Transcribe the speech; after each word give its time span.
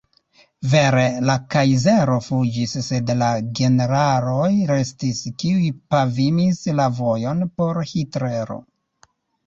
Vere, 0.69 1.03
la 1.29 1.35
kajzero 1.55 2.15
fuĝis 2.29 2.73
sed 2.87 3.13
la 3.21 3.29
generaloj 3.61 4.49
restis, 4.73 5.23
kiuj 5.45 5.71
pavimis 5.95 6.67
la 6.83 6.93
vojon 7.05 7.49
por 7.61 7.85
Hitlero. 7.95 8.63